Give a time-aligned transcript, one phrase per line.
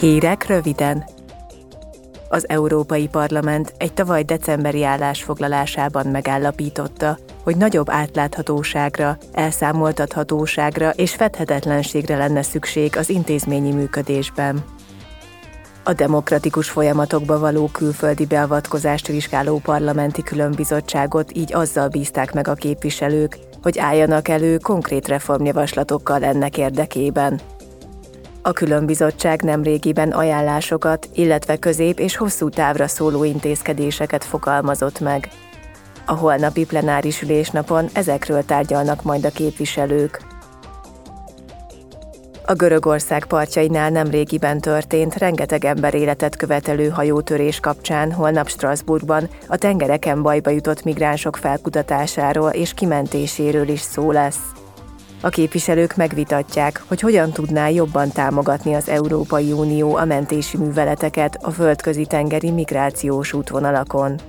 [0.00, 1.04] Hírek röviden.
[2.28, 12.42] Az Európai Parlament egy tavaly decemberi állásfoglalásában megállapította, hogy nagyobb átláthatóságra, elszámoltathatóságra és fedhetetlenségre lenne
[12.42, 14.64] szükség az intézményi működésben.
[15.84, 23.38] A demokratikus folyamatokba való külföldi beavatkozást vizsgáló parlamenti különbizottságot így azzal bízták meg a képviselők,
[23.62, 27.40] hogy álljanak elő konkrét reformjavaslatokkal ennek érdekében.
[28.42, 35.28] A különbizottság nemrégiben ajánlásokat, illetve közép és hosszú távra szóló intézkedéseket fogalmazott meg.
[36.06, 40.20] A holnapi plenáris ülésnapon ezekről tárgyalnak majd a képviselők.
[42.44, 50.22] A Görögország partjainál nemrégiben történt rengeteg ember életet követelő hajótörés kapcsán holnap Strasbourgban a tengereken
[50.22, 54.59] bajba jutott migránsok felkutatásáról és kimentéséről is szó lesz.
[55.22, 61.50] A képviselők megvitatják, hogy hogyan tudná jobban támogatni az Európai Unió a mentési műveleteket a
[61.50, 64.20] földközi tengeri migrációs útvonalakon.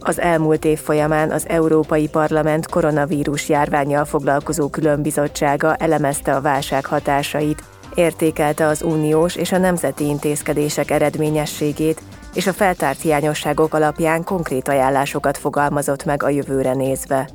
[0.00, 7.62] Az elmúlt év folyamán az Európai Parlament koronavírus járványjal foglalkozó különbizottsága elemezte a válság hatásait,
[7.94, 12.02] értékelte az uniós és a nemzeti intézkedések eredményességét,
[12.34, 17.28] és a feltárt hiányosságok alapján konkrét ajánlásokat fogalmazott meg a jövőre nézve.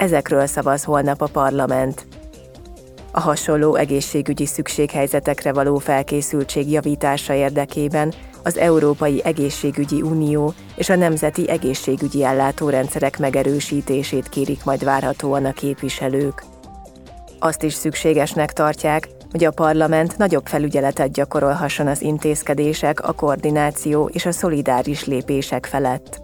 [0.00, 2.06] Ezekről szavaz holnap a parlament.
[3.12, 8.12] A hasonló egészségügyi szükséghelyzetekre való felkészültség javítása érdekében
[8.42, 16.44] az Európai Egészségügyi Unió és a Nemzeti Egészségügyi Ellátórendszerek megerősítését kérik majd várhatóan a képviselők.
[17.38, 24.26] Azt is szükségesnek tartják, hogy a parlament nagyobb felügyeletet gyakorolhasson az intézkedések, a koordináció és
[24.26, 26.19] a szolidáris lépések felett.